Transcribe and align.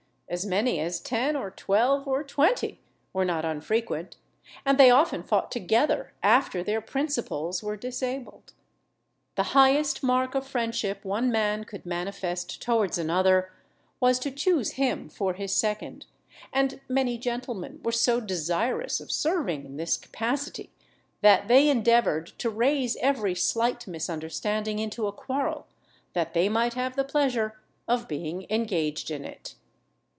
As 0.33 0.45
many 0.45 0.79
as 0.79 1.01
ten, 1.01 1.35
or 1.35 1.51
twelve, 1.51 2.07
or 2.07 2.23
twenty, 2.23 2.79
were 3.11 3.25
not 3.25 3.43
unfrequent, 3.43 4.15
and 4.65 4.77
they 4.77 4.89
often 4.89 5.23
fought 5.23 5.51
together 5.51 6.13
after 6.23 6.63
their 6.63 6.79
principals 6.79 7.61
were 7.61 7.75
disabled. 7.75 8.53
The 9.35 9.43
highest 9.51 10.03
mark 10.03 10.33
of 10.33 10.47
friendship 10.47 11.03
one 11.03 11.33
man 11.33 11.65
could 11.65 11.85
manifest 11.85 12.61
towards 12.61 12.97
another, 12.97 13.51
was 13.99 14.19
to 14.19 14.31
choose 14.31 14.77
him 14.79 15.09
for 15.09 15.33
his 15.33 15.53
second; 15.53 16.05
and 16.53 16.79
many 16.87 17.17
gentlemen 17.17 17.81
were 17.83 17.91
so 17.91 18.21
desirous 18.21 19.01
of 19.01 19.11
serving 19.11 19.65
in 19.65 19.75
this 19.75 19.97
capacity, 19.97 20.69
that 21.19 21.49
they 21.49 21.67
endeavoured 21.67 22.27
to 22.39 22.49
raise 22.49 22.95
every 23.01 23.35
slight 23.35 23.85
misunderstanding 23.85 24.79
into 24.79 25.07
a 25.07 25.11
quarrel, 25.11 25.67
that 26.13 26.33
they 26.33 26.47
might 26.47 26.75
have 26.75 26.95
the 26.95 27.03
pleasure 27.03 27.59
of 27.85 28.07
being 28.07 28.45
engaged 28.49 29.11
in 29.11 29.25
it. 29.25 29.55